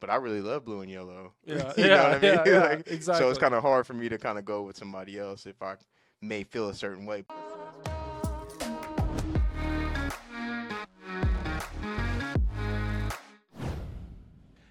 [0.00, 1.32] but I really love blue and yellow.
[1.46, 2.22] Yeah, you know yeah, what I mean?
[2.22, 4.76] yeah, yeah, Like, So it's kind of hard for me to kind of go with
[4.76, 5.76] somebody else if I
[6.20, 7.24] may feel a certain way.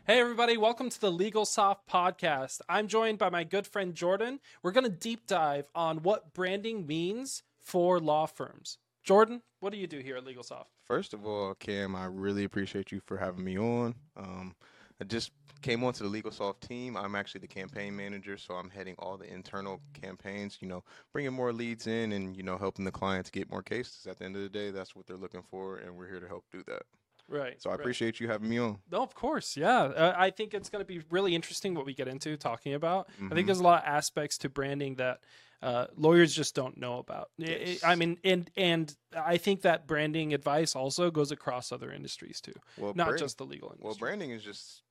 [0.08, 2.62] Hey, everybody, welcome to the Legal Soft podcast.
[2.70, 4.40] I'm joined by my good friend Jordan.
[4.62, 8.78] We're going to deep dive on what branding means for law firms.
[9.04, 10.70] Jordan, what do you do here at Legal Soft?
[10.84, 13.96] First of all, Cam, I really appreciate you for having me on.
[14.16, 14.54] Um,
[15.02, 15.32] I just
[15.62, 16.96] came onto the LegalSoft team.
[16.96, 20.58] I'm actually the campaign manager, so I'm heading all the internal campaigns.
[20.62, 24.08] You know, bringing more leads in, and you know, helping the clients get more cases.
[24.10, 26.28] At the end of the day, that's what they're looking for, and we're here to
[26.28, 26.84] help do that.
[27.28, 27.60] Right.
[27.62, 27.80] So I right.
[27.80, 28.78] appreciate you having me on.
[28.92, 29.82] No, of course, yeah.
[29.82, 33.10] Uh, I think it's going to be really interesting what we get into talking about.
[33.20, 33.34] I Mhm.
[33.34, 35.22] think there's a lot of aspects to branding that
[35.62, 37.32] uh, lawyers just don't know about.
[37.40, 37.84] I- I- Yes.
[37.84, 42.54] I mean, and and I think that branding advice also goes across other industries too,
[42.78, 43.86] Well, not brand- just the legal industry.
[43.88, 44.84] Well, branding is just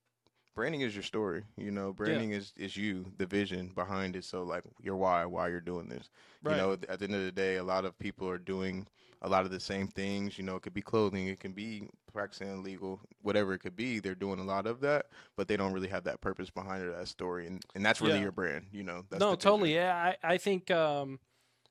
[0.55, 1.43] branding is your story.
[1.57, 4.23] You know, branding is is you, the vision behind it.
[4.23, 6.09] So like your why, why you're doing this.
[6.43, 6.55] Right.
[6.55, 8.87] You know, at the end of the day, a lot of people are doing
[9.21, 10.37] a lot of the same things.
[10.37, 13.99] You know, it could be clothing, it can be practicing legal, whatever it could be.
[13.99, 16.95] They're doing a lot of that, but they don't really have that purpose behind it,
[16.97, 18.21] that story, and and that's really Yeah.
[18.23, 18.67] your brand.
[18.71, 19.39] You know, that's no, vision.
[19.39, 19.75] totally.
[19.75, 21.19] Yeah, I, I think um,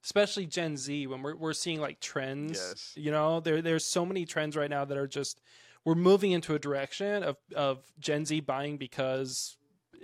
[0.03, 2.59] especially Gen Z when we're we're seeing like trends.
[2.59, 2.93] Yes.
[2.97, 5.41] You know, there there's so many trends right now that are just
[5.85, 9.57] we're moving into a direction of of Gen Z buying because.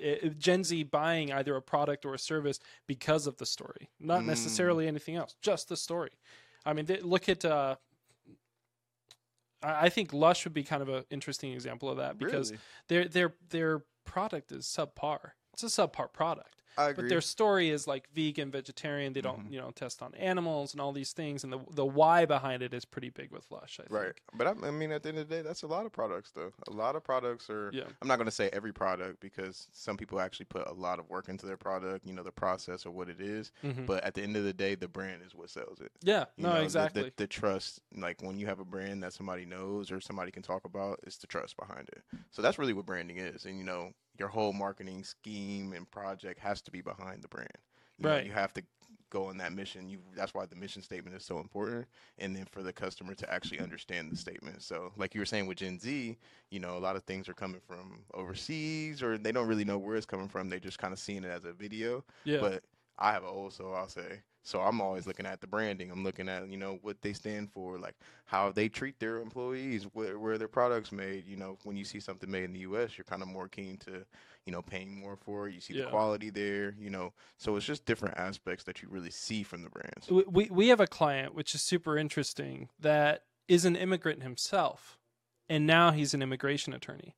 [0.03, 4.21] i Gen Z buying either a product or a service because of the story, not
[4.23, 4.27] Mm.
[4.27, 6.11] necessarily anything else, just the story.
[6.65, 7.45] I mean, th- look at.
[7.45, 7.77] Uh,
[9.63, 12.63] I think Lush would be kind of an interesting example of that because Really?
[12.89, 15.33] their their their product is subpar.
[15.53, 16.60] It's a subpar product.
[16.77, 19.13] But their story is like vegan, vegetarian.
[19.13, 19.53] They don't, Mhm.
[19.53, 22.73] you know, test on animals and all these things, and the the why behind it
[22.75, 23.79] is pretty big with Lush.
[23.81, 23.93] I think.
[23.93, 25.93] Right, but I, I mean, at the end of the day, that's a lot of
[25.93, 26.53] products, though.
[26.69, 27.71] A lot of products are.
[27.73, 27.85] Yeah.
[28.01, 31.09] I'm not going to say every product because some people actually put a lot of
[31.11, 33.53] work into their product, you know, the process or what it is.
[33.63, 33.87] Mhm.
[33.87, 35.93] But at the end of the day, the brand is what sells it.
[36.03, 36.27] Yeah.
[36.37, 36.51] You No.
[36.51, 37.03] know, the- exactly.
[37.05, 40.43] The, the, trust, like when you have a brand that somebody knows or somebody can
[40.43, 42.03] talk about, it's the trust behind it.
[42.31, 43.45] So that's really what branding is.
[43.45, 47.49] And, you know, your whole marketing scheme and project has to be behind the brand.
[47.99, 48.27] You know, Right.
[48.27, 48.63] you have to
[49.11, 49.89] go on that mission.
[49.89, 51.87] You that's why the mission statement is so important.
[52.19, 54.63] And then for the customer to actually understand the statement.
[54.63, 56.17] So like you were saying with Gen Z,
[56.51, 59.79] you know, a lot of things are coming from overseas or they don't really know
[59.79, 60.49] where it's coming from.
[60.49, 62.05] They just kind of seeing it as a video.
[62.25, 62.41] yeah.
[62.41, 62.63] But
[62.99, 64.21] I have an old soul, I'll say.
[64.43, 65.91] So I'm always looking at the branding.
[65.91, 69.85] I'm looking at, you know, what they stand for, like how they treat their employees,
[69.93, 71.27] where, where their products made.
[71.27, 73.77] You know, when you see something made in the U.S., you're kind of more keen
[73.79, 74.05] to,
[74.47, 75.55] you know, paying more for it.
[75.55, 75.85] You see Yeah.
[75.85, 77.13] the quality there, you know.
[77.37, 80.11] So it's just different aspects that you really see from the brands.
[80.11, 84.99] we, we we have a client which is super interesting that is an immigrant himself,
[85.49, 87.15] and now he's an immigration attorney,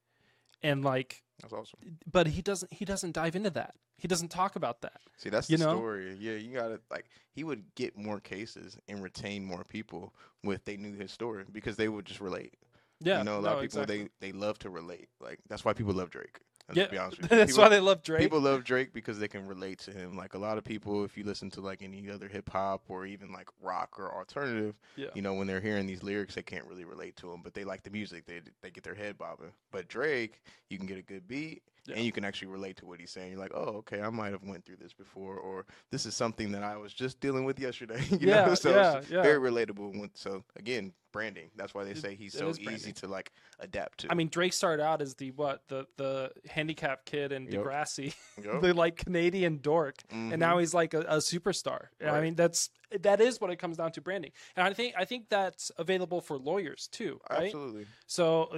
[0.62, 1.98] and like, That's awesome.
[2.10, 3.74] but he doesn't he doesn't dive into that.
[3.98, 5.00] He doesn't talk about that.
[5.16, 5.76] See, that's You the know?
[5.76, 6.16] story.
[6.18, 10.12] Yeah, you got to, like, he would get more cases and retain more people
[10.42, 12.54] with they knew his story because they would just relate.
[13.00, 13.18] Yeah.
[13.18, 14.10] you know, a lot no, of people exactly.
[14.20, 15.08] they they love to relate.
[15.20, 16.40] Like that's why people love Drake.
[16.72, 16.86] Yeah.
[16.86, 17.36] be honest with you.
[17.38, 18.20] That's People- why they love Drake.
[18.20, 20.16] People love Drake because they can relate to him.
[20.16, 23.04] Like a lot of people, if you listen to like any other hip hop or
[23.06, 25.08] even like rock or alternative, Yeah.
[25.14, 27.64] you know, when they're hearing these lyrics, they can't really relate to them, but they
[27.64, 28.26] like the music.
[28.26, 29.52] They they get their head bobbing.
[29.70, 30.40] But Drake,
[30.70, 31.96] you can get a good beat Yeah.
[31.96, 33.30] and you can actually relate to what he's saying.
[33.32, 36.52] You're like, oh, okay, I might have went through this before, or this is something
[36.52, 38.00] that I was just dealing with yesterday.
[38.10, 39.22] you Yeah, know, so yeah, it's yeah.
[39.22, 39.98] very relatable.
[39.98, 41.50] When, so again, branding.
[41.56, 44.12] That's why they say he's it so easy to like adapt to.
[44.12, 47.54] I mean, Drake started out as the what the the handicapped kid in Yep.
[47.64, 48.60] Degrassi, Yup.
[48.62, 50.32] the like Canadian dork, Mhm.
[50.32, 51.86] and now he's like a, a superstar.
[52.06, 55.04] I mean, that's that is what it comes down to branding, and I think I
[55.04, 57.46] think that's available for lawyers too, right?
[57.46, 57.86] absolutely.
[58.06, 58.56] So,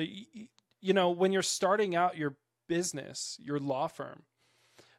[0.80, 2.36] you know, when you're starting out your
[2.66, 4.22] business, your law firm,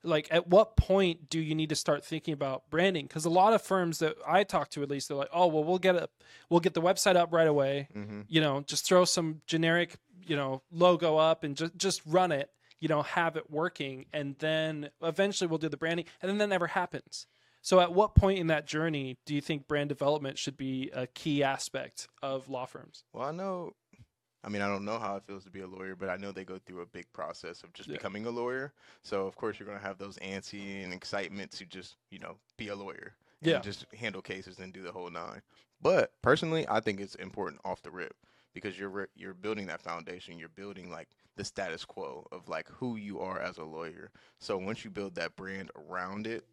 [0.03, 3.06] like at what point do you need to start thinking about branding?
[3.06, 5.64] Because a lot of firms that I talk to, at least, they're like, "Oh, well,
[5.64, 6.09] we'll get a,
[6.50, 7.88] we'll get the website up right away.
[7.94, 9.96] hmm You know, just throw some generic,
[10.26, 12.50] you know, logo up and just just run it.
[12.80, 16.50] You know, have it working, and then eventually we'll do the branding, and then that
[16.50, 17.26] never happens.
[17.61, 21.08] So, at what point in that journey do you think brand development should be a
[21.08, 23.06] key aspect of law firms?
[23.11, 23.73] Well, I know.
[24.46, 26.32] I mean, I don't know how it feels to be a lawyer, but I know
[26.32, 27.96] they go through a big process of just Yeah.
[27.96, 28.74] becoming a lawyer.
[29.02, 32.38] So, of course, you're going to have those antsy and excitement to just, you know,
[32.56, 33.59] be a lawyer and Yeah.
[33.62, 35.42] just handle cases and do the whole nine.
[35.82, 38.16] But personally, I think it's important off the rip
[38.53, 40.38] because you're re- you're building that foundation.
[40.40, 44.12] You're building like the status quo of like who you are as a lawyer.
[44.40, 46.46] So once you build that brand around it,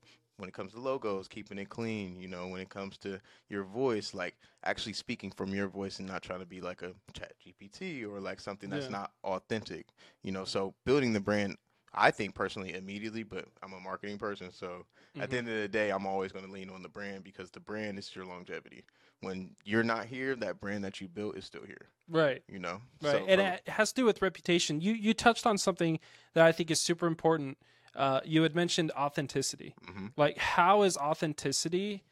[0.42, 2.20] when it comes to logos, keeping it clean.
[2.20, 4.34] You know, when it comes to your voice, like
[4.64, 8.18] actually speaking from your voice and not trying to be like a Chat GPT or
[8.18, 8.90] like something that's Yeah.
[8.98, 9.86] not authentic.
[10.24, 11.56] You know, so building the brand.
[11.94, 14.86] I think personally immediately, but I'm a marketing person, so
[15.20, 15.38] at the Mhm.
[15.40, 17.98] end of the day, I'm always going to lean on the brand because the brand
[17.98, 18.82] is your longevity.
[19.20, 21.88] When you're not here, that brand that you built is still here.
[22.08, 22.42] right.
[22.48, 24.80] You know, Right, So and from- it has to do with reputation.
[24.80, 26.00] You you touched on something
[26.32, 27.58] that I think is super important.
[27.94, 29.74] Uh, you had mentioned authenticity.
[29.84, 30.12] Mhm.
[30.16, 32.02] Like, how has authenticity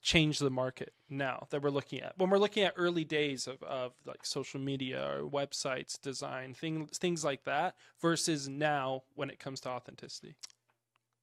[0.00, 2.16] changed the market now that we're looking at?
[2.18, 6.98] When we're looking at early days of, of like social media or websites, design, things
[6.98, 10.36] things like that, versus now when it comes to authenticity.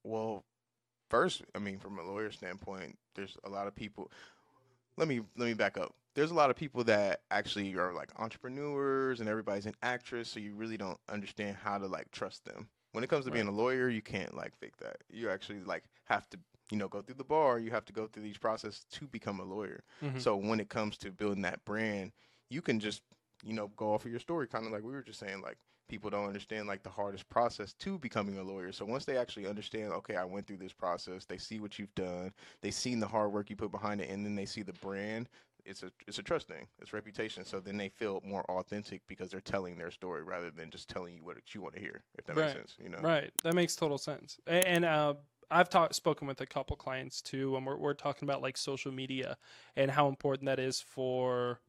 [0.04, 0.44] Well,
[1.10, 4.12] first, I mean, from a lawyer standpoint, there's a lot of people.
[4.98, 5.94] Let me let me back up.
[6.14, 10.40] There's a lot of people that actually are like entrepreneurs, and everybody's an actress, so
[10.40, 12.70] you really don't understand how to like trust them.
[12.96, 14.98] When it comes to being a lawyer, you can't like fake that.
[15.10, 16.40] You actually like have to,
[16.72, 17.60] you know, go through the bar.
[17.60, 19.84] You have to go through these processes to become a lawyer.
[20.02, 20.22] Mhm.
[20.22, 22.14] So when it comes to building that brand,
[22.50, 23.02] you can just,
[23.44, 25.58] you know, go off of your story, kind of like we were just saying, like
[25.90, 28.72] people don't understand like the hardest process to becoming a lawyer.
[28.72, 31.94] So once they actually understand, okay, I went through this process, they see what you've
[31.96, 34.74] done, they seen the hard work you put behind it, and then they see the
[34.74, 35.28] brand.
[35.66, 36.68] It's a it's a trust thing.
[36.80, 37.44] It's reputation.
[37.46, 41.16] So then they feel more authentic because they're telling their story rather than just telling
[41.16, 42.04] you what you want to hear.
[42.18, 42.46] If that Right.
[42.46, 43.00] makes sense, you know.
[43.02, 43.32] Right.
[43.44, 44.40] That makes total sense.
[44.48, 45.16] And uh,
[45.50, 48.92] I've talked spoken with a couple clients too, and we're we're talking about like social
[48.92, 49.38] media
[49.76, 51.60] and how important that is for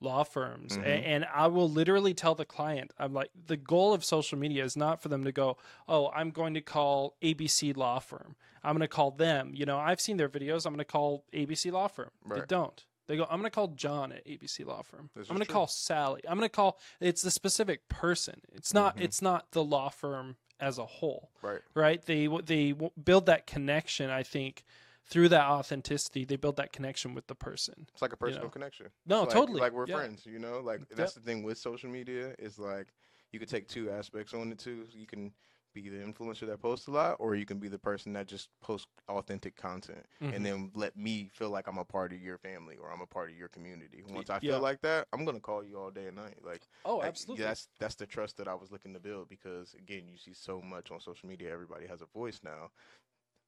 [0.00, 0.76] law firms.
[0.76, 0.84] Mhm.
[1.06, 4.76] And I will literally tell the client, I'm like, the goal of social media is
[4.76, 5.56] not for them to go,
[5.88, 8.36] oh, I'm going to call ABC Law Firm.
[8.62, 9.52] I'm going to call them.
[9.54, 10.66] You know, I've seen their videos.
[10.66, 12.10] I'm going to call ABC Law Firm.
[12.28, 12.48] They Right.
[12.48, 12.84] don't.
[13.06, 15.10] They go, I'm going to call John at ABC Law Firm.
[15.16, 16.22] I'm going to call Sally.
[16.28, 16.78] I'm going to call.
[17.00, 18.40] It's the specific person.
[18.52, 18.96] It's not.
[18.96, 19.02] Mhm.
[19.02, 21.60] It's not the law firm as a whole Right.
[21.74, 22.02] right?
[22.04, 22.72] They they
[23.02, 24.08] build that connection.
[24.08, 24.64] I think
[25.06, 27.86] through that authenticity, they build that connection with the person.
[27.92, 28.50] It's like a personal know.
[28.50, 28.86] connection.
[29.04, 29.60] No, like, totally.
[29.60, 29.96] Like we're Yeah.
[29.96, 30.60] friends, you know.
[30.60, 32.86] Like that's the thing with social media is like
[33.32, 34.86] you could take two aspects on it too.
[34.92, 35.34] You can
[35.74, 38.48] be the influencer that posts a lot, or you can be the person that just
[38.62, 40.34] posts authentic content, Mhm.
[40.34, 43.06] and then let me feel like I'm a part of your family or I'm a
[43.06, 44.02] part of your community.
[44.08, 44.52] Once I yeah.
[44.52, 46.38] feel like that, I'm gonna call you all day and night.
[46.42, 47.44] Like Oh, absolutely.
[47.44, 50.60] That's that's the trust that I was looking to build because again, you see so
[50.62, 51.52] much on social media.
[51.52, 52.70] Everybody has a voice now.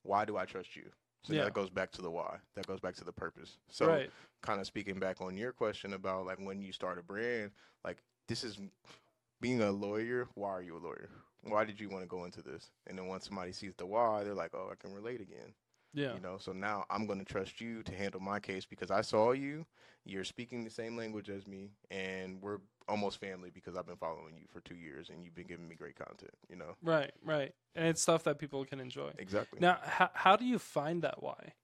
[0.03, 0.91] Why do I trust you?
[1.23, 1.45] So Yeah.
[1.45, 2.39] that goes back to the why.
[2.55, 3.59] That goes back to the purpose.
[3.71, 4.11] So right.
[4.43, 7.51] kind of speaking back on your question about like when you start a brand,
[7.85, 8.59] like this is
[9.41, 10.29] being a lawyer.
[10.35, 11.11] Why are you a lawyer?
[11.51, 12.71] Why did you want to go into this?
[12.87, 15.55] And then once somebody sees the why, they're like, oh, I can relate again.
[15.95, 16.15] Yeah.
[16.15, 19.01] You know, so now I'm going to trust you to handle my case because I
[19.01, 19.65] saw you.
[20.05, 24.37] You're speaking the same language as me, and we're almost family because I've been following
[24.37, 26.35] you for two years and you've been giving me great content.
[26.49, 27.13] You know, Right.
[27.25, 27.53] Right.
[27.75, 29.13] And it's stuff that people can enjoy.
[29.19, 29.59] exactly.
[29.61, 31.55] Now, how how do you find that why?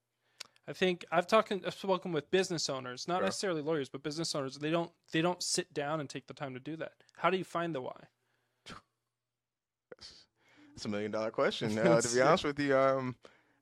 [0.66, 3.24] I think I've talked, I've spoken with business owners, not Sure.
[3.24, 4.56] necessarily lawyers, but business owners.
[4.58, 6.92] They don't they don't sit down and take the time to do that.
[7.16, 8.06] How do you find the why?
[10.74, 11.78] That's a million dollar question.
[11.78, 13.16] Uh, to be honest with you, um,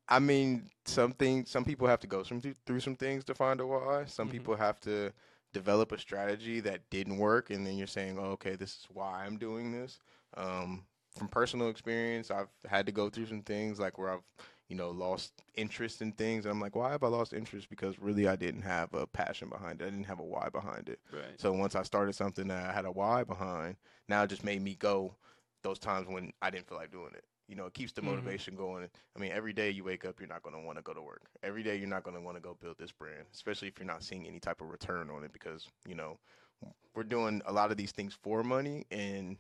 [0.09, 3.61] I mean, some things, some people have to go some through some things to find
[3.61, 4.05] a why.
[4.07, 4.33] Some Mhm.
[4.33, 5.13] people have to
[5.53, 9.25] develop a strategy that didn't work, and then you're saying, oh, okay, this is why
[9.25, 9.99] I'm doing this.
[10.37, 10.85] Um,
[11.17, 14.23] from personal experience, I've had to go through some things like where I've,
[14.69, 17.69] you know, lost interest in things, and I'm like, why have I lost interest?
[17.69, 19.87] Because really, I didn't have a passion behind it.
[19.87, 21.01] I didn't have a why behind it.
[21.13, 21.39] Right.
[21.39, 23.77] So once I started something that I had a why behind,
[24.09, 25.17] now it just made me go
[25.63, 27.25] those times when I didn't feel like doing it.
[27.49, 28.03] You know, it keeps the Mhm.
[28.03, 28.89] motivation going.
[29.17, 31.03] I mean, every day you wake up, you're not going to want to go to
[31.03, 31.23] work.
[31.43, 33.87] Every day you're not going to want to go build this brand, especially if you're
[33.87, 36.19] not seeing any type of return on it because, you know,
[36.95, 39.37] we're doing a lot of these things for money and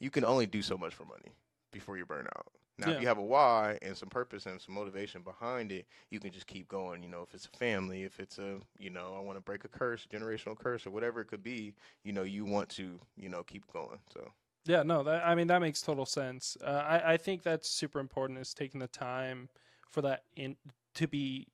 [0.00, 1.32] you can only do so much for money
[1.72, 2.46] before you burn out.
[2.78, 2.96] Now, Yeah.
[2.96, 6.30] if you have a why and some purpose and some motivation behind it, you can
[6.32, 7.02] just keep going.
[7.02, 9.64] You know, if it's a family, if it's a, you know, I want to break
[9.64, 11.74] a curse, generational curse, or whatever it could be,
[12.04, 13.98] you know, you want to, you know, keep going.
[14.12, 14.30] So,
[14.68, 16.56] Yeah, no, that I mean that makes total sense.
[16.62, 19.48] Uh, I I think that's super important is taking the time
[19.90, 20.56] for that in
[20.94, 21.48] to be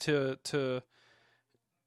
[0.00, 0.82] to to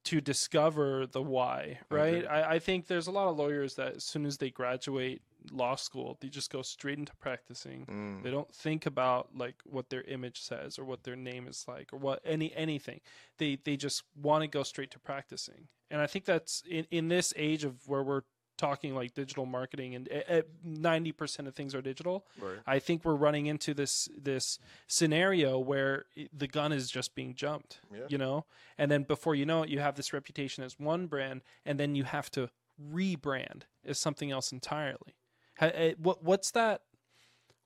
[0.06, 2.24] to discover the why, right?
[2.24, 2.28] agree.
[2.28, 5.76] I, I think there's a lot of lawyers that as soon as they graduate law
[5.76, 7.86] school, they just go straight into practicing.
[7.86, 11.66] mm, They don't think about like what their image says or what their name is
[11.68, 13.02] like or what any anything.
[13.38, 15.68] They they just want to go straight to practicing.
[15.90, 18.22] And I think that's in in this age of where we're
[18.58, 20.10] talking like digital marketing and
[20.64, 22.26] ninety percent of things are digital.
[22.40, 22.58] right.
[22.66, 27.80] I think we're running into this this scenario where the gun is just being jumped.
[27.94, 28.06] Yeah.
[28.10, 28.46] You know,
[28.78, 31.96] and then before you know it, you have this reputation as one brand, and then
[31.96, 32.50] you have to
[32.92, 35.16] rebrand as something else entirely.
[35.60, 36.82] Eh, What what's that?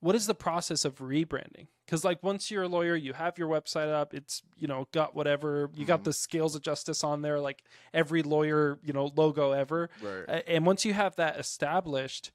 [0.02, 1.68] What is the process of rebranding?
[1.86, 4.12] Because like once you're a lawyer, you have your website up.
[4.12, 6.04] It's you know got whatever you got Mhm.
[6.04, 7.62] the scales of justice on there, like
[7.94, 9.88] every lawyer you know logo ever.
[10.02, 10.42] Right.
[10.46, 12.32] And once you have that established,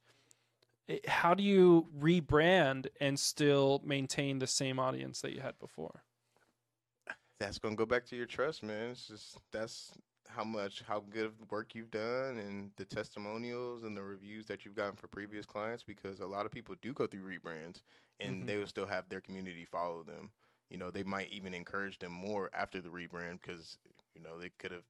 [0.87, 6.03] it- how do you rebrand and still maintain the same audience that you had before?
[7.39, 8.89] that's gonna go back to your trust, man.
[8.91, 9.91] It's just that's
[10.37, 14.65] how much how good of work you've done and the testimonials and the reviews that
[14.65, 17.81] you've gotten for previous clients because a lot of people do go through rebrands
[18.19, 18.47] and Mhm.
[18.47, 20.31] they will still have their community follow them.
[20.69, 23.77] You know, they might even encourage them more after the rebrand because
[24.15, 24.85] you know they could have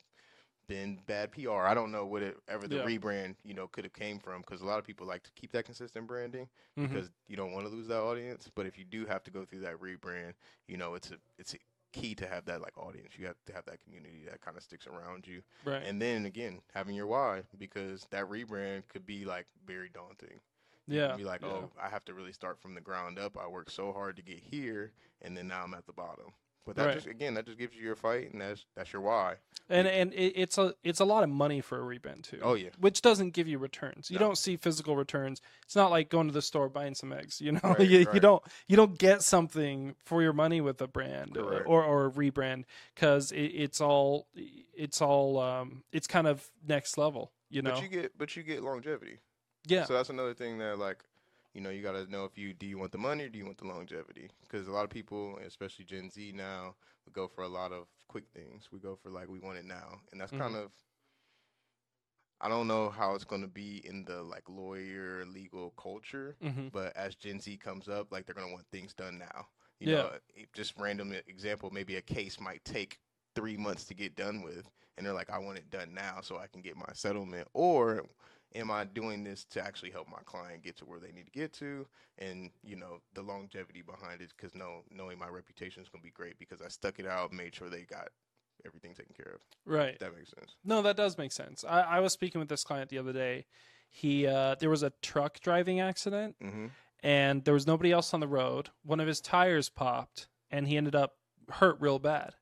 [0.68, 1.68] been bad PR.
[1.68, 2.80] I don't know whatever the Yeah.
[2.80, 5.52] rebrand you know could have came from because a lot of people like to keep
[5.54, 6.88] that consistent branding Mhm.
[6.92, 8.50] because you don't want to lose that audience.
[8.54, 10.34] But if you do have to go through that rebrand,
[10.68, 11.58] you know it's a it's a
[11.98, 13.14] key to have that like audience.
[13.18, 15.42] You have to have that community that kind of sticks around you.
[15.66, 15.84] right.
[15.84, 20.40] And then again, having your why because that rebrand could be like very daunting.
[20.88, 21.16] You yeah.
[21.18, 21.50] be like, yeah.
[21.50, 23.38] oh, I have to really start from the ground up.
[23.38, 26.32] I worked so hard to get here, and then now I'm at the bottom.
[26.68, 26.94] But that Right.
[26.96, 29.36] just again, that just gives you your fight, and that's that's your why.
[29.70, 32.40] and and it, it's a it's a lot of money for a rebrand too.
[32.44, 34.12] Oh yeah, which doesn't give you returns.
[34.12, 34.26] You No.
[34.28, 35.42] don't see physical returns.
[35.64, 37.40] It's not like going to the store buying some eggs.
[37.42, 40.88] You know, Right, you, you don't you don't get something for your money with a
[40.88, 44.28] brand or or, or a rebrand because it, it's all
[44.76, 47.32] it's all um, it's kind of next level.
[47.50, 49.20] You know, but you get but you get longevity.
[49.66, 50.98] yeah, So that's another thing that like,
[51.58, 53.40] you know, you got to know if you do you want the money or do
[53.40, 54.30] you want the longevity?
[54.44, 56.76] Because a lot of people, especially Gen Z now,
[57.08, 58.70] we go for a lot of quick things.
[58.72, 60.42] We go for like we want it now, and that's Mhm.
[60.44, 60.72] kind of.
[62.40, 66.68] I don't know how it's going to be in the like lawyer legal culture, hmm
[66.72, 69.48] but as Gen Z comes up, like they're going to want things done now.
[69.80, 69.98] You Yeah.
[69.98, 70.12] know,
[70.54, 73.00] just random example, maybe a case might take
[73.36, 76.38] three months to get done with, and they're like, I want it done now so
[76.38, 78.06] I can get my settlement, or
[78.58, 81.32] am I doing this to actually help my client get to where they need to
[81.32, 81.88] get to,
[82.18, 86.06] and you know the longevity behind it, because no, knowing my reputation is going to
[86.08, 88.10] be great because I stuck it out, made sure they got
[88.66, 89.42] everything taken care of.
[89.66, 89.98] right.
[90.00, 90.56] That makes sense.
[90.66, 91.64] No, that does make sense.
[91.64, 93.46] I, I was speaking with this client the other day.
[93.90, 96.68] He uh, there was a truck driving accident Mm-hmm.
[97.02, 98.70] and there was nobody else on the road.
[98.84, 101.14] One of his tires popped, and he ended up
[101.50, 102.34] hurt real bad.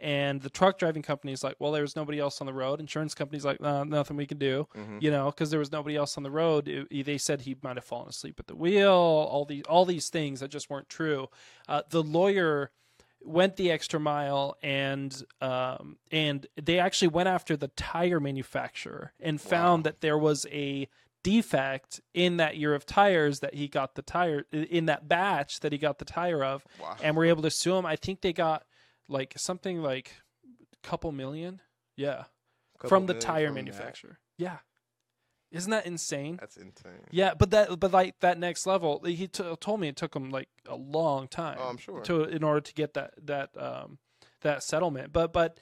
[0.00, 3.14] And the truck driving company's like, "Well, there was nobody else on the road." Insurance
[3.14, 4.98] company's like, nah, "Nothing we can do," Mm-hmm.
[5.00, 6.68] you know, because there was nobody else on the road.
[6.68, 8.90] It- they said he might have fallen asleep at the wheel.
[8.92, 11.28] All these, all these things that just weren't true.
[11.68, 12.70] Uh, the lawyer
[13.20, 19.40] went the extra mile and um, and they actually went after the tire manufacturer and
[19.40, 19.90] found Wow.
[19.90, 20.88] that there was a
[21.24, 25.72] defect in that year of tires that he got the tire in that batch that
[25.72, 26.96] he got the tire of Wow.
[27.02, 28.64] and were able to sue him i think they got
[29.08, 30.12] like something like
[30.44, 31.60] a couple million?
[31.96, 32.24] Yeah.
[32.78, 33.64] Couple from the tire from that.
[33.64, 34.18] manufacturer.
[34.36, 34.58] Yeah.
[35.50, 36.36] Isn't that insane?
[36.38, 36.92] That's insane.
[37.10, 40.28] yeah but that but like that next level he t- told me it took him
[40.28, 42.02] like a long time Oh, I'm sure.
[42.02, 43.98] to in order to get that that um
[44.42, 45.10] that settlement.
[45.12, 45.58] But but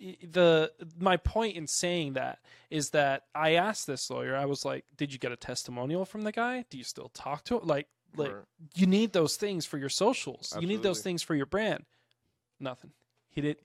[0.00, 4.84] the my point in saying that is that I asked this lawyer I was like
[4.96, 6.64] did you get a testimonial from the guy?
[6.68, 7.66] Do you still talk to him?
[7.66, 7.86] Like
[8.16, 8.34] like
[8.74, 10.54] you need those things for your socials.
[10.60, 11.84] You need those things for your brand
[12.62, 12.92] nothing
[13.30, 13.58] he did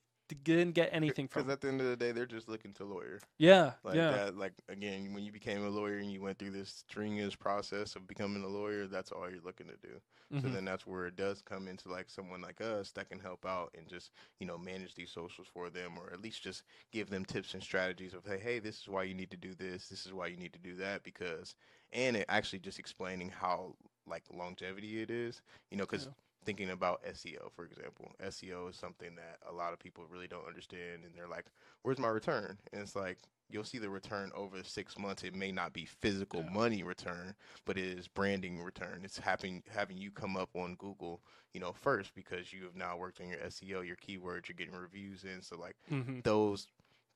[0.44, 2.86] didn't get anything from Because at the end of the day, they're just looking to
[2.86, 3.22] lawyer.
[3.38, 6.52] yeah Like yeah that, like again, when you became a lawyer and you went through
[6.52, 10.02] this strenuous process of becoming a lawyer, that's all you're looking to do.
[10.38, 10.58] So Mhm.
[10.58, 13.72] then that's where it does come into like someone like us that can help out
[13.78, 17.26] and just you know manage these socials for them, or at least just give them
[17.26, 20.06] tips and strategies of hey, hey, this is why you need to do this, this
[20.06, 21.56] is why you need to do that, because
[21.94, 23.76] and it actually just explaining how
[24.08, 26.27] like longevity it is, you know, because Yeah.
[26.48, 28.14] Thinking about SEO, for example.
[28.24, 31.48] SEO is something that a lot of people really don't understand, and they're like,
[31.82, 33.18] "Where's my return?" And it's like
[33.50, 35.24] you'll see the return over six months.
[35.26, 36.50] It may not be physical Yeah.
[36.54, 37.36] money return,
[37.66, 39.02] but it is branding return.
[39.04, 41.22] It's having having you come up on Google,
[41.54, 44.74] you know, first because you have now worked on your SEO, your keywords, you're getting
[44.74, 45.42] reviews in.
[45.42, 46.24] So like Mhm.
[46.24, 46.68] those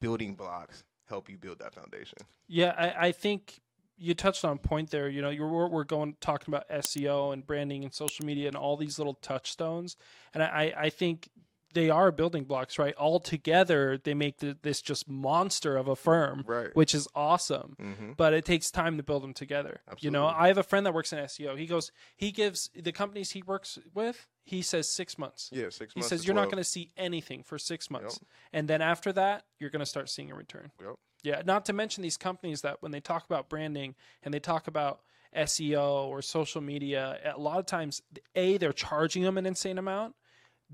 [0.02, 2.20] building blocks help you build that foundation.
[2.48, 3.62] Yeah, I, I think
[4.02, 5.08] you touched on a point there.
[5.08, 8.58] You know, you're we're we're going talking about SEO and branding and social media and
[8.58, 9.96] all these little touchstones,
[10.34, 11.30] and I I think
[11.74, 12.94] they are building blocks, right?
[12.96, 16.68] All together, they make the, this just monster of a firm, Right.
[16.76, 17.78] which is awesome.
[17.82, 18.12] Mm-hmm.
[18.18, 19.80] But it takes time to build them together.
[20.00, 21.58] You know, I have a friend that works in SEO.
[21.58, 25.50] He goes, he gives the companies he works with, he says six months.
[25.54, 26.10] Yeah, six He months.
[26.10, 28.20] says you're not going to see anything for six months,
[28.52, 30.72] and then after that, you're going to start seeing a return.
[30.82, 30.96] Yep.
[31.24, 34.68] Yeah, not to mention these companies that when they talk about branding and they talk
[34.68, 35.02] about
[35.36, 38.02] SEO or social media, a lot of times,
[38.36, 40.16] a they're charging them an insane amount.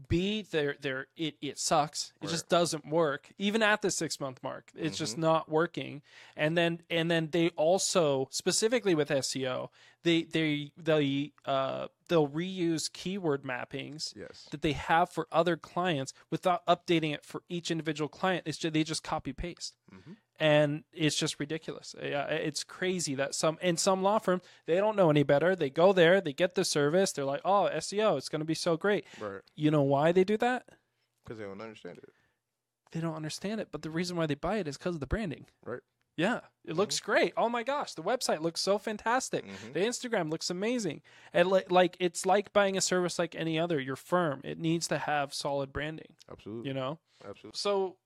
[0.10, 2.14] B, they're, they're, it, it sucks.
[2.22, 2.30] It Right.
[2.32, 3.30] just doesn't work.
[3.40, 5.22] Even at the six month mark, it's just Mm-hmm.
[5.22, 6.04] not working.
[6.36, 9.70] And then, and then they also, specifically with SEO,
[10.04, 14.46] they, they, they, uh, they'll reuse keyword mappings Yes.
[14.52, 18.44] that they have for other clients without updating it for each individual client.
[18.46, 19.78] It's just, they just copy paste.
[19.92, 20.18] Mhm.
[20.40, 21.96] And it's just ridiculous.
[22.00, 25.24] Eh, yeah, eh, It's crazy that some in some law firm they don't know any
[25.24, 25.56] better.
[25.56, 27.12] They go there, they get the service.
[27.12, 29.42] They're like, "Oh, SEO, it's going to be so great." Right.
[29.56, 30.66] You know why they do that?
[31.24, 32.10] Because they don't understand it.
[32.92, 35.08] They don't understand it, but the reason why they buy it is because of the
[35.08, 35.48] branding.
[35.66, 35.82] Right.
[36.16, 37.12] Yeah, it looks mm-hmm.
[37.12, 37.34] great.
[37.38, 39.46] Oh my gosh, the website looks so fantastic.
[39.46, 39.74] Mhm.
[39.74, 41.02] The Instagram looks amazing.
[41.32, 43.80] And li- like it's like buying a service like any other.
[43.80, 46.16] Your firm, it needs to have solid branding.
[46.30, 46.68] Absolutely.
[46.68, 47.00] You know.
[47.24, 47.58] Absolutely.
[47.58, 47.98] So,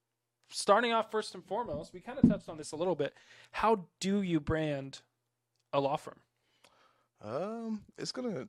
[0.51, 3.13] starting off first and foremost, we kind of touched on this a little bit.
[3.51, 5.01] How do you brand
[5.73, 6.19] a law firm?
[7.23, 8.47] Um, it's gonna.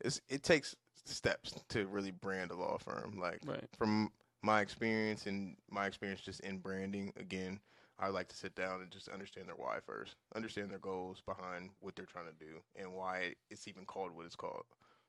[0.00, 3.18] It's it takes steps to really brand a law firm.
[3.18, 3.68] Like Right.
[3.76, 4.10] from
[4.42, 7.60] my experience and my experience just in branding, again,
[7.98, 11.70] I like to sit down and just understand their why first, understand their goals behind
[11.80, 14.64] what they're trying to do, and why it's even called what it's called.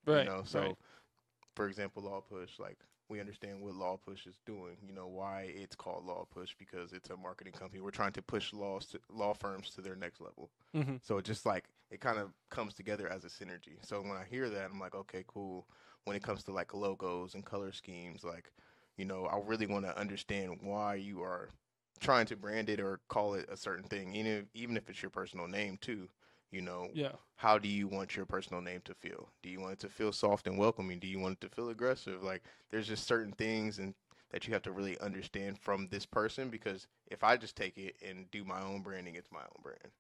[0.06, 0.26] Right.
[0.26, 0.76] You know, so right.
[1.56, 2.78] for example, Law Push, like
[3.12, 4.78] we understand what Law Push is doing.
[4.88, 7.82] You know why it's called Law Push because it's a marketing company.
[7.82, 10.50] We're trying to push laws to, law firms to their next level.
[10.74, 13.78] hmm So it just like it kind of comes together as a synergy.
[13.84, 15.68] So when I hear that, I'm like, okay, cool.
[16.06, 18.52] When it comes to like logos and color schemes, like
[18.98, 21.50] you know, I really want to understand why you are
[22.00, 25.02] trying to brand it or call it a certain thing, even if, even if it's
[25.02, 26.10] your personal name too.
[26.52, 27.16] You know, Yeah.
[27.36, 29.30] how do you want your personal name to feel?
[29.42, 31.00] Do you want it to feel soft and welcoming?
[31.00, 32.24] Do you want it to feel aggressive?
[32.24, 33.94] Like there's just certain things and
[34.32, 37.96] that you have to really understand from this person because if I just take it
[38.08, 39.92] and do my own branding, it's my own brand.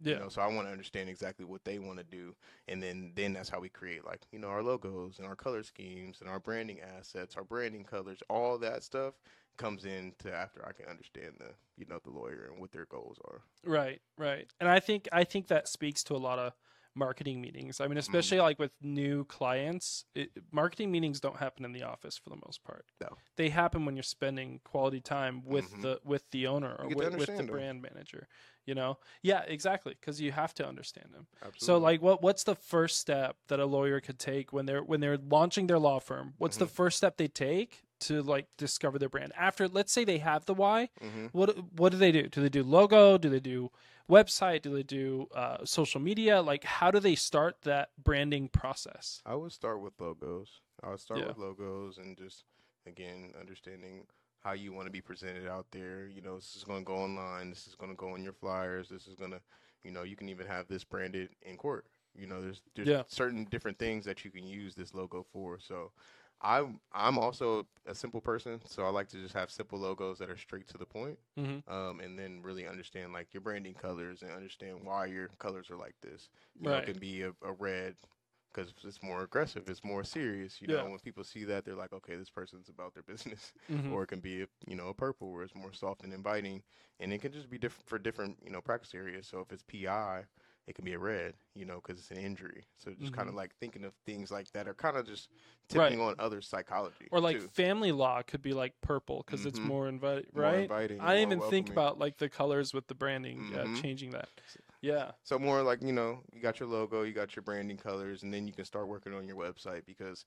[0.00, 0.14] Yeah.
[0.14, 2.34] You know, so I want to understand exactly what they want to do,
[2.68, 5.62] and then then that's how we create like you know our logos and our color
[5.64, 9.14] schemes and our branding assets, our branding colors, all that stuff
[9.56, 12.86] comes in to after I can understand the you know the lawyer and what their
[12.86, 13.42] goals are.
[13.64, 14.48] Right, right.
[14.60, 16.52] And I think I think that speaks to a lot of
[16.96, 17.80] marketing meetings.
[17.80, 22.16] I mean, especially like with new clients, it, marketing meetings don't happen in the office
[22.18, 22.86] for the most part.
[23.00, 23.10] No.
[23.36, 25.82] They happen when you're spending quality time with Mhm.
[25.82, 27.46] the with the owner or You get to with, with the understand 'em.
[27.54, 28.28] brand manager.
[28.64, 28.98] You know?
[29.22, 31.26] Yeah, exactly, cuz you have to understand them.
[31.42, 31.58] Absolutely.
[31.66, 35.00] So like what what's the first step that a lawyer could take when they're when
[35.00, 36.34] they're launching their law firm?
[36.38, 39.32] What's the first step they take to like discover their brand?
[39.36, 42.28] After let's say they have the why, hmm what what do they do?
[42.28, 43.18] Do they do logo?
[43.18, 43.70] Do they do
[44.08, 44.62] website?
[44.62, 46.42] Do they do uh, social media?
[46.42, 49.20] Like how do they start that branding process?
[49.26, 50.60] I would start with logos.
[50.82, 51.28] I would start Yeah.
[51.28, 52.44] with logos and just
[52.86, 54.06] again understanding
[54.40, 56.06] how you want to be presented out there.
[56.06, 57.50] You know, this is going to go online.
[57.50, 58.88] This is going to go on your flyers.
[58.88, 59.40] This is going to,
[59.82, 61.86] you know, you can even have this branded in court.
[62.14, 63.02] You know, there's there's Yeah.
[63.08, 65.58] certain different things that you can use this logo for.
[65.58, 65.90] So,
[66.42, 70.30] I'm I'm also a simple person, so I like to just have simple logos that
[70.30, 71.58] are straight to the point, Mm-hmm.
[71.68, 75.76] um, and then really understand like your branding colors and understand why your colors are
[75.76, 76.28] like this.
[76.60, 76.82] You know, Right.
[76.82, 77.96] it can be a, a red
[78.52, 80.60] because it's more aggressive, it's more serious.
[80.60, 80.76] You Yeah.
[80.76, 83.52] know, when people see that, they're like, okay, this person's about their business.
[83.70, 83.92] Mm-hmm.
[83.92, 86.62] Or it can be, a, you know, a purple where it's more soft and inviting,
[87.00, 89.26] and it can just be different for different, you know, practice areas.
[89.26, 90.24] So if it's PI,
[90.66, 92.64] it can be a red, you know, because it's an injury.
[92.78, 95.28] So just kind of like thinking of things like that are kind of just
[95.74, 95.90] Right.
[95.90, 97.08] tipping on other psychology.
[97.10, 97.48] Or like too.
[97.54, 99.68] family law could be like purple because it's Mhm.
[99.68, 100.70] more inviting, More right?
[100.70, 103.82] inviting, I didn't even think about like the colors with the branding, uh, Mhm.
[103.82, 104.28] changing that.
[104.82, 108.22] Yeah, So more like you know, you got your logo, you got your branding colors,
[108.22, 110.24] and then you can start working on your website because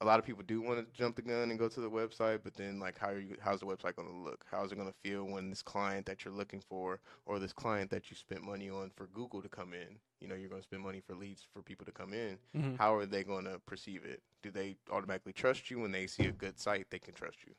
[0.00, 2.40] a lot of people do want to jump the gun and go to the website,
[2.42, 4.44] but then like how are you, how's the website going to look?
[4.50, 7.90] How's it going to feel when this client that you're looking for or this client
[7.90, 10.66] that you spent money on for Google to come in, you know, you're going to
[10.66, 12.38] spend money for leads for people to come in.
[12.56, 12.76] Mhm.
[12.76, 14.20] How are they going to perceive it?
[14.42, 16.86] Do they automatically trust you when they see a good site?
[16.90, 17.54] They can trust you.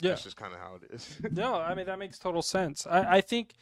[0.00, 0.10] yeah.
[0.10, 1.18] That's just kind of how it is.
[1.30, 2.86] no, I mean that makes total sense.
[2.86, 3.52] I, I think.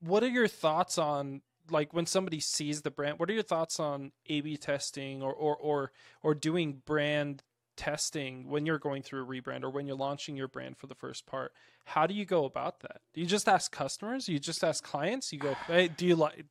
[0.00, 3.18] What are your thoughts on like when somebody sees the brand?
[3.18, 7.42] What are your thoughts on A/B testing or or or or doing brand
[7.76, 10.94] testing when you're going through a rebrand or when you're launching your brand for the
[10.94, 11.52] first part?
[11.86, 13.00] How do you go about that?
[13.14, 14.28] Do you just ask customers?
[14.28, 15.32] You just ask clients?
[15.32, 16.44] You go, hey, do you like?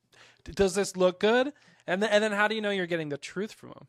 [0.43, 1.53] Does this look good?
[1.87, 3.87] And then and then how do you know you're getting the truth from them?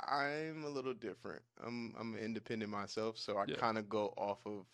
[0.00, 1.42] I'm a little different.
[1.64, 3.56] I'm I'm independent myself, so I Yeah.
[3.56, 4.66] kind of go off of.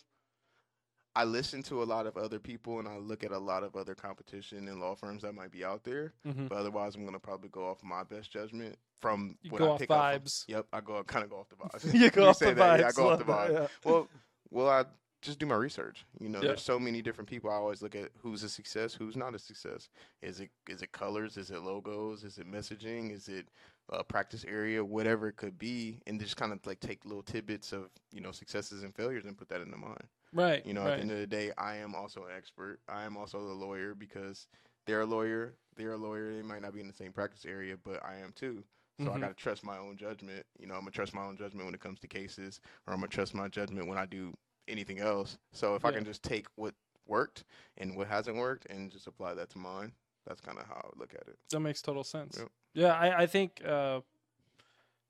[1.15, 3.75] I listen to a lot of other people, and I look at a lot of
[3.75, 6.13] other competition and law firms that might be out there.
[6.27, 6.49] Mhm.
[6.49, 9.69] But otherwise, I'm gonna probably go off my best judgment from You what go I
[9.71, 10.45] off pick up from- vibes.
[10.47, 11.93] yep, I go kind of go off the vibes.
[11.93, 13.51] You go off say the that, Yeah, I go off the vibes.
[13.53, 13.67] yeah.
[13.83, 14.07] Well,
[14.51, 14.85] will I
[15.21, 16.05] just do my research.
[16.19, 16.49] You know, Yeah.
[16.49, 17.49] there's so many different people.
[17.49, 19.89] I always look at who's a success, who's not a success.
[20.21, 21.37] Is it is it colors?
[21.37, 22.23] Is it logos?
[22.23, 23.11] Is it messaging?
[23.11, 23.47] Is it
[23.89, 24.83] a practice area?
[24.83, 28.31] Whatever it could be, and just kind of like take little tidbits of you know
[28.31, 30.03] successes and failures and put that into mind.
[30.33, 30.65] right.
[30.65, 30.91] You know, right.
[30.91, 32.79] at the end of the day, I am also an expert.
[32.87, 34.47] I am also a lawyer because
[34.85, 35.53] they're a lawyer.
[35.75, 36.33] They're a lawyer.
[36.33, 38.63] They might not be in the same practice area, but I am too.
[39.03, 39.21] So I Mhm.
[39.21, 40.45] got to trust my own judgment.
[40.57, 42.99] You know, I'm gonna trust my own judgment when it comes to cases, or I'm
[42.99, 44.33] gonna trust my judgment when I do
[44.67, 45.37] anything else.
[45.51, 46.73] So if I can just take what
[47.05, 47.43] worked
[47.77, 49.93] and what hasn't worked and just apply that to mine,
[50.27, 51.37] that's kind of how I look at it.
[51.49, 52.37] that makes total sense.
[52.39, 52.49] Yep.
[52.73, 54.01] Yeah, I, I think uh,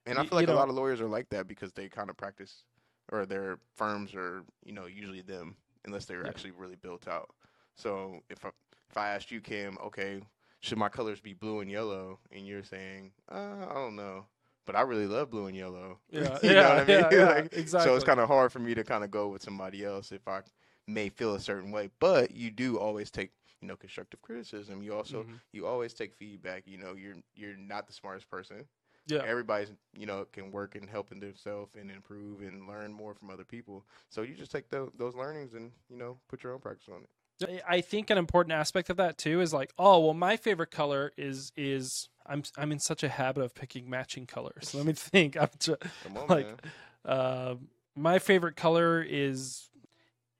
[0.06, 1.88] And I Y- feel like a know- lot of lawyers are like that because they
[1.90, 2.64] kind of practice,
[3.12, 6.30] or their firms are, you know, usually them, unless they're Yeah.
[6.30, 7.30] actually really built out.
[7.76, 8.50] So if I,
[8.90, 10.22] if I asked you, Kim, okay,
[10.62, 14.26] should my colors be blue and yellow, and you're saying, uh, I don't know,
[14.66, 16.00] but I really love blue and yellow.
[16.10, 17.00] yeah, you yeah, know what I mean?
[17.00, 17.90] yeah, yeah, Like, exactly.
[17.90, 20.28] So it's kind of hard for me to kind of go with somebody else if
[20.28, 20.42] I
[20.88, 21.90] may feel a certain way.
[22.00, 23.32] But you do always take,
[23.66, 24.84] you know, constructive criticism.
[24.84, 25.40] You also Mhm.
[25.52, 26.68] you always take feedback.
[26.68, 28.68] You know, you're you're not the smartest person
[29.08, 29.22] yeah.
[29.24, 33.44] everybody's you know can work and helping themselves and improve and learn more from other
[33.44, 36.90] people so you just take tho- those learnings and you know put your own practice
[36.90, 40.38] on it I- think an important aspect of that too is like, oh well, my
[40.38, 44.74] favorite color is is I'm I'm in such a habit of picking matching colors.
[44.74, 45.36] Let me think.
[45.36, 45.74] I'm tr-
[46.04, 46.56] come on Like, man
[47.04, 47.56] uh,
[47.94, 49.70] my favorite color is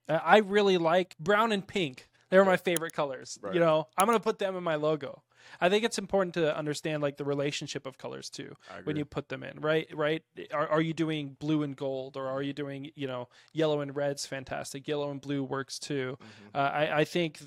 [0.08, 2.08] I really like brown and pink.
[2.30, 3.38] They're my favorite colors.
[3.40, 3.54] Right.
[3.54, 5.22] You know, I'm gonna put them in my logo.
[5.60, 9.28] I think it's important to understand like the relationship of colors too when you put
[9.28, 9.86] them in, right?
[9.94, 10.22] Right?
[10.52, 13.94] Are, are you doing blue and gold, or are you doing you know yellow and
[13.94, 14.88] red's fantastic?
[14.88, 16.18] Yellow and blue works too.
[16.20, 16.58] Mhm.
[16.58, 17.40] Uh, I I think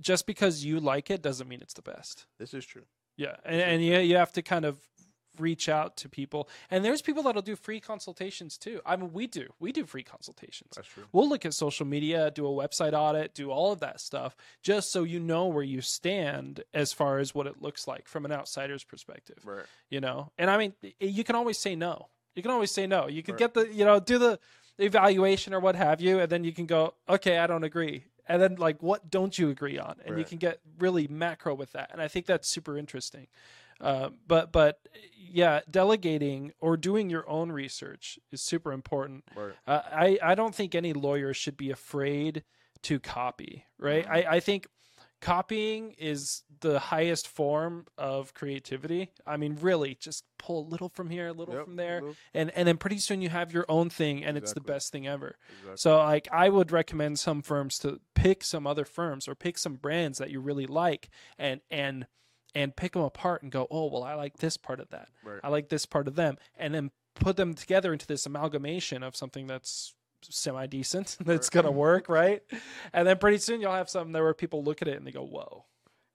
[0.00, 2.26] just because you like it doesn't mean it's the best.
[2.38, 2.84] this is true
[3.16, 4.78] Yeah, and, and you you have to kind of
[5.38, 8.80] reach out to people, and there's people that'll do free consultations too.
[8.84, 10.70] I mean, we do we do free consultations.
[10.76, 14.00] that's true We'll look at social media, do a website audit, do all of that
[14.00, 18.08] stuff, just so you know where you stand as far as what it looks like
[18.08, 19.38] from an outsider's perspective.
[19.44, 22.08] right You know, and I mean, you can always say no.
[22.34, 23.08] You can always say no.
[23.08, 23.38] You can Right.
[23.40, 24.38] get the you know do the
[24.78, 28.04] evaluation or what have you, and then you can go, okay, I don't agree.
[28.28, 29.96] And then like, what don't you agree on?
[30.06, 31.90] And you can get really macro with that.
[31.92, 33.26] And I think that's super interesting.
[33.82, 34.78] Uh, but but
[35.18, 39.24] yeah, delegating or doing your own research is super important.
[39.34, 42.44] right Uh, I I don't think any lawyer should be afraid
[42.82, 43.66] to copy.
[43.78, 44.06] Right.
[44.06, 44.10] Mhm.
[44.10, 44.66] I I think
[45.20, 49.12] copying is the highest form of creativity.
[49.26, 52.16] I mean, really, just pull a little from here, a little Yep, from there, little-
[52.34, 55.06] and and then pretty soon you have your own thing, and it's the best thing
[55.06, 55.36] ever.
[55.48, 55.76] exactly.
[55.76, 59.74] So like I would recommend some firms to pick some other firms or pick some
[59.76, 62.06] brands that you really like and and
[62.54, 65.08] and pick them apart and go, "Oh, well, I like this part of that.
[65.24, 69.02] right I like this part of them." And then put them together into this amalgamation
[69.02, 71.52] of something that's semi decent that's Right.
[71.62, 72.42] going to work, right?
[72.92, 75.12] And then pretty soon you'll have something there where people look at it and they
[75.12, 75.64] go, "Whoa."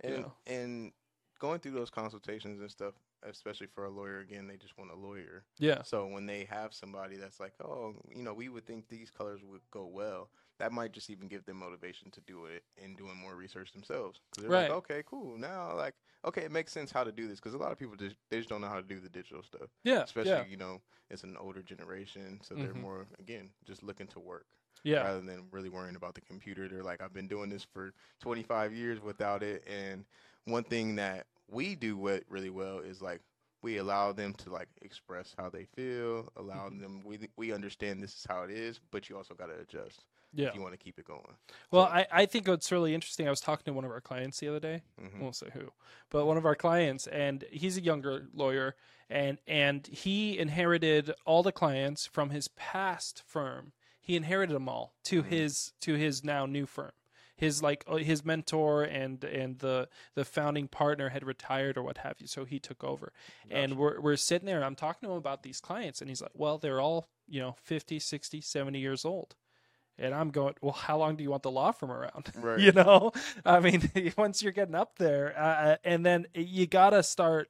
[0.02, 0.34] and know.
[0.45, 0.91] and
[1.39, 4.95] going through those consultations and stuff especially for a lawyer again they just want a
[4.95, 5.82] lawyer Yeah.
[5.82, 9.41] So when they have somebody that's like, oh, you know, we would think these colors
[9.43, 13.17] would go well, that might just even give them motivation to do it and doing
[13.17, 14.22] more research themselves.
[14.32, 14.70] Because they're Right.
[14.70, 15.38] like, okay, cool.
[15.38, 17.39] Now, like, okay, it makes sense how to do this.
[17.39, 19.43] Because a lot of people just they just don't know how to do the digital
[19.43, 19.70] stuff.
[19.84, 20.06] Yeah.
[20.06, 20.46] Especially, yeah.
[20.46, 22.82] you know, it's an older generation, so they're Mhm.
[22.82, 24.46] more again just looking to work
[24.84, 25.02] Yeah.
[25.02, 26.67] rather than really worrying about the computer.
[26.67, 29.63] They're like, I've been doing this for 25 years without it.
[29.67, 30.06] And
[30.46, 33.22] one thing that we do we- really well is like
[33.63, 36.78] we allow them to like express how they feel, allow Mhm.
[36.80, 37.04] them.
[37.04, 40.50] We we understand this is how it is, but you also got to adjust Yeah.
[40.50, 41.36] if you want to keep it going.
[41.72, 43.28] Well, So- I, I think it's really interesting.
[43.28, 44.82] I was talking to one of our clients the other day.
[44.98, 45.20] I Mhm.
[45.20, 45.72] won't say who,
[46.10, 48.76] but one of our clients, and he's a younger lawyer,
[49.10, 53.72] and and he inherited all the clients from his past firm.
[54.02, 55.28] He inherited them all to Mhm.
[55.28, 56.92] his to his now new firm.
[57.36, 62.00] His like uh, his mentor and and the the founding partner had retired or what
[62.00, 63.13] have you, so he took over.
[63.50, 66.22] And we're we're sitting there and I'm talking to him about these clients and he's
[66.22, 69.36] like, "Well, they're all, you know, 50, 60, 70 years old."
[70.00, 72.60] And I'm going, "Well, how long do you want the law firm around?" Right.
[72.60, 73.12] you know
[73.46, 77.50] i mean once you're getting up there uh, and then you gotta start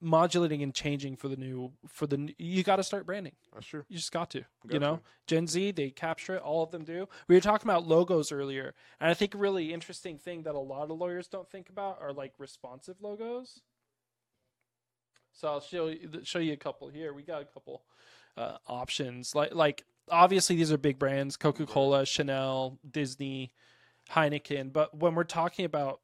[0.00, 3.84] modulating and changing for the new for the you gotta start branding That's true.
[3.88, 5.02] you just got to you know to.
[5.26, 8.74] gen z they capture it all of them do we were talking about logos earlier
[9.00, 11.98] and i think a really interesting thing that a lot of lawyers don't think about
[12.00, 13.60] are like responsive logos
[15.32, 17.82] so i'll show you show you a couple here we got a couple
[18.36, 23.52] uh, options like like obviously these are big brands coca-cola chanel disney
[24.10, 26.00] heineken but when we're talking about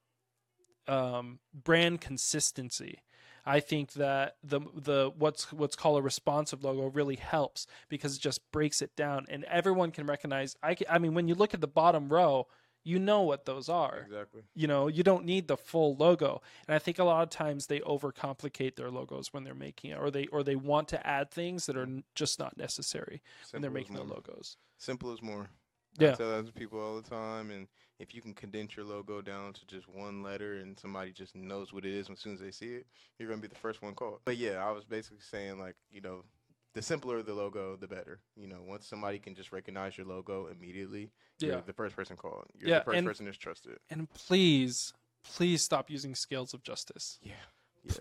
[0.88, 2.98] um, brand consistency
[3.44, 8.20] I think that the the what's what's called a responsive logo really helps because it
[8.20, 10.56] just breaks it down and everyone can recognize.
[10.62, 12.46] I can, I mean, when you look at the bottom row,
[12.84, 14.04] you know what those are.
[14.06, 14.42] Exactly.
[14.54, 16.42] You know, you don't need the full logo.
[16.66, 19.98] And I think a lot of times they overcomplicate their logos when they're making it,
[19.98, 23.70] or they or they want to add things that are just not necessary when they're
[23.70, 24.56] making their logos.
[24.78, 25.48] Simple as more.
[25.98, 26.12] Yeah.
[26.12, 27.66] I tell that to people all the time, and
[27.98, 31.72] if you can condense your logo down to just one letter, and somebody just knows
[31.72, 32.86] what it is as soon as they see it,
[33.18, 34.20] you're gonna be the first one called.
[34.24, 36.24] But yeah, I was basically saying like, you know,
[36.74, 38.20] the simpler the logo, the better.
[38.36, 41.60] You know, once somebody can just recognize your logo immediately, you're Yeah.
[41.66, 42.46] the first person called.
[42.58, 43.78] You're Yeah, the first and- person that's trusted.
[43.90, 44.92] And please,
[45.24, 47.18] please stop using scales of justice.
[47.22, 47.34] Yeah.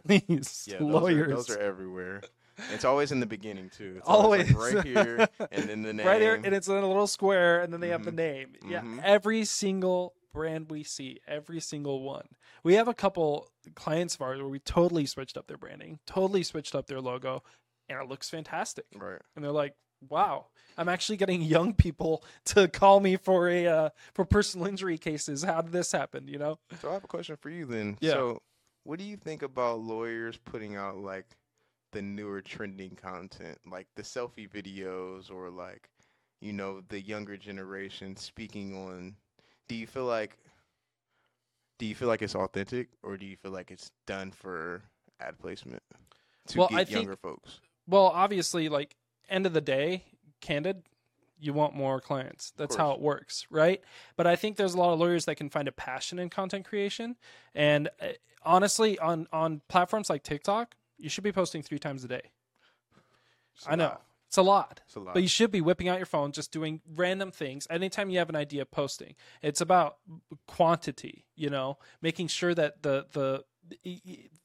[0.05, 1.31] Please, Yeah, those lawyers.
[1.31, 2.21] Are, those are everywhere.
[2.73, 3.95] It's always in the beginning too.
[3.99, 4.51] It's Always.
[4.53, 6.05] like right here, and then the name.
[6.07, 8.15] right here, and it's in a little square, and then they have the Mhm.
[8.15, 8.55] name.
[8.67, 9.01] Yeah, Mhm.
[9.01, 12.27] every single brand we see, every single one.
[12.61, 16.43] We have a couple clients of ours where we totally switched up their branding, totally
[16.43, 17.43] switched up their logo,
[17.89, 18.85] and it looks fantastic.
[18.95, 19.19] right.
[19.35, 19.75] And they're like,
[20.07, 20.47] "Wow,
[20.77, 25.43] I'm actually getting young people to call me for a uh, for personal injury cases.
[25.43, 26.59] How did this happen?" You know?
[26.81, 27.97] So I have a question for you then.
[28.01, 28.11] Yeah.
[28.11, 28.41] So
[28.83, 31.25] what do you think about lawyers putting out like
[31.91, 35.89] the newer trending content, like the selfie videos or like,
[36.39, 39.15] you know, the younger generation speaking on
[39.67, 40.37] do you feel like
[41.77, 44.81] do you feel like it's authentic or do you feel like it's done for
[45.19, 45.81] ad placement
[46.47, 47.59] to Well, get I think- younger folks?
[47.89, 48.95] Well, obviously, like
[49.29, 50.03] end of the day,
[50.41, 50.83] candid,
[51.39, 52.51] you want more clients.
[52.57, 53.81] That's how it works, right?
[54.15, 56.65] But I think there's a lot of lawyers that can find a passion in content
[56.65, 57.15] creation,
[57.55, 58.07] and uh,
[58.43, 62.31] honestly, on on platforms like TikTok, you should be posting three times a day.
[63.55, 63.97] It's a know
[64.29, 64.81] it's a lot.
[64.85, 65.15] It's a lot.
[65.15, 67.65] But you should be whipping out your phone, just doing random things.
[67.67, 69.15] Anytime you have an idea, posting.
[69.41, 69.97] It's about
[70.45, 73.43] quantity, you know, making sure that the the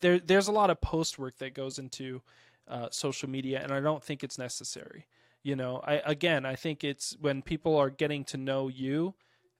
[0.00, 2.22] there there's a lot of post work that goes into
[2.68, 5.06] uh, social media, and I don't think it's necessary.
[5.42, 9.14] You know, I again, I think it's when people are getting to know you,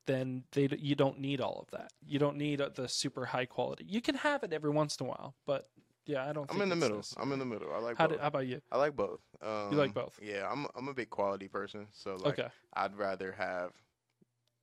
[0.07, 1.93] then they you don't need all of that.
[2.07, 3.85] You don't need uh, the super high quality.
[3.89, 5.69] You can have it every once in a while, but
[6.07, 6.51] yeah, I don't.
[6.51, 6.99] I'm in the middle.
[6.99, 7.23] necessary.
[7.23, 7.69] I'm in the middle.
[7.75, 8.17] I like How, both.
[8.17, 8.61] do, how about you?
[8.71, 9.21] I like both.
[9.43, 10.19] Um, like both?
[10.23, 12.49] Yeah, I'm I'm a big quality person, so like okay.
[12.75, 13.73] I'd rather have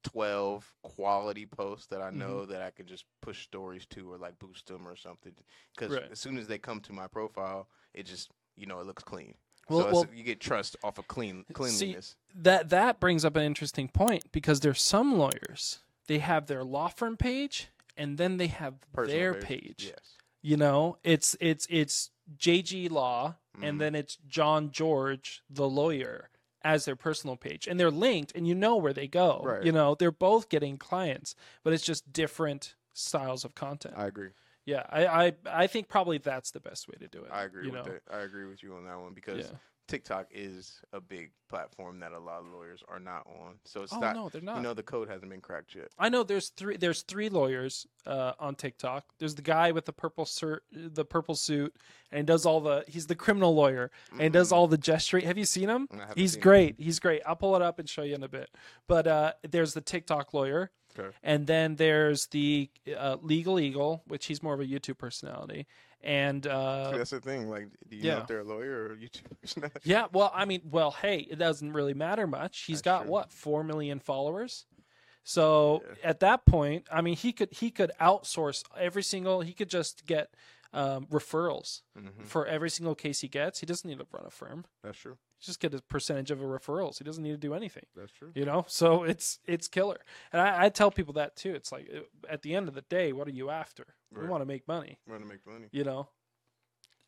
[0.04, 2.20] 12 quality posts that I Mm-hmm.
[2.20, 5.34] know that I could just push stories to or like boost them or something.
[5.76, 6.12] Because Right.
[6.12, 9.36] as soon as they come to my profile, it just, you know, it looks clean.
[9.70, 12.16] Well- so well- you get trust off of clean cleanliness.
[12.36, 16.88] that that brings up an interesting point because there's some lawyers they have their law
[16.90, 19.46] firm page and then they have Personal their page.
[19.78, 19.86] page.
[19.96, 20.18] Yes.
[20.42, 23.64] You know, it's it's it's JG Law Mhm.
[23.70, 26.31] and then it's John George the lawyer
[26.64, 29.42] as their personal page and they're linked and you know where they go.
[29.44, 29.64] Right.
[29.64, 33.96] You know, they're both getting clients, but it's just different styles of content.
[33.98, 34.30] I agree.
[34.66, 37.30] yeah, I, I I think probably that's the best way to do it.
[37.32, 37.84] I agree with know?
[37.84, 38.02] that.
[38.12, 39.58] I agree with you on that one because Yeah.
[39.88, 43.56] TikTok is a big platform that a lot of lawyers are not on.
[43.66, 44.56] So it's Oh not no, they're not.
[44.58, 45.90] you know the code hasn't been cracked yet.
[46.00, 49.04] I know there's three there's three lawyers uh, on TikTok.
[49.20, 51.76] There's the guy with the purple cert, the purple suit,
[52.12, 55.26] and does all the he's the criminal lawyer and he does Mm, all the gesturing.
[55.26, 55.90] Have you seen him?
[56.16, 56.76] He's seen great.
[56.80, 57.22] He's great.
[57.26, 58.50] I'll pull it up and show you in a bit.
[58.88, 61.10] But uh, there's the TikTok lawyer, Okay.
[61.22, 65.68] and then there's the uh, legal eagle, which he's more of a YouTube personality,
[66.04, 67.50] and See, uh, that's the thing.
[67.50, 68.16] Like, do you yeah.
[68.16, 69.72] know if they're a lawyer or a YouTuber?
[69.84, 70.08] yeah.
[70.12, 72.64] Well, I mean, well, hey, it doesn't really matter much.
[72.68, 73.12] He's That's got true.
[73.12, 74.66] what four million followers.
[75.24, 76.10] So Yeah.
[76.10, 79.42] at that point, I mean, he could he could outsource every single.
[79.42, 80.34] He could just get
[80.74, 83.60] um, referrals hmm for every single case he gets.
[83.60, 84.66] He doesn't need to run a firm.
[84.84, 85.18] That's true.
[85.42, 87.00] Just get a percentage of a referrals.
[87.00, 87.86] He doesn't need to do anything.
[87.96, 88.32] That's true.
[88.36, 89.98] You know, so it's it's killer.
[90.32, 91.54] And I, I tell people that too.
[91.54, 91.90] It's like
[92.30, 93.96] at the end of the day, what are you after?
[94.16, 95.00] We want to make money.
[95.08, 95.68] Want to make money?
[95.72, 96.10] You know,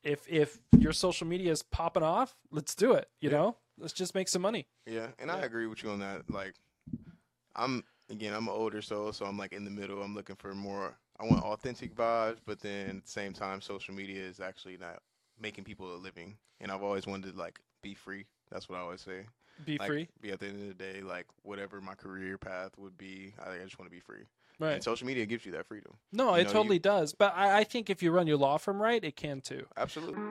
[0.03, 3.09] if if your social media is popping off, let's do it.
[3.21, 3.37] You Yeah.
[3.37, 4.67] know, let's just make some money.
[4.85, 6.29] Yeah, and I agree with you on that.
[6.29, 6.55] Like,
[7.55, 10.01] I'm again, I'm an older soul, so I'm like in the middle.
[10.01, 10.97] I'm looking for more.
[11.19, 15.01] I want authentic vibes, but then at the same time, social media is actually not
[15.39, 16.37] making people a living.
[16.59, 18.25] And I've always wanted like be free.
[18.51, 19.25] That's what I always say.
[19.65, 22.71] Be like, free, Be at the end of the day, like whatever my career path
[22.77, 24.23] would be, I, I just want to be free.
[24.59, 24.73] right?
[24.73, 25.93] And social media gives you that freedom.
[26.11, 27.13] No, you it know, you- totally does.
[27.13, 29.67] But I, I think if you run your law firm right, it can too.
[29.77, 30.21] Absolutely.